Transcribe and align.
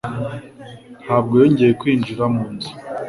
Ntabwo 1.03 1.33
yongeye 1.41 1.73
kwinjira 1.79 2.23
mu 2.33 2.43
nzu. 2.53 2.71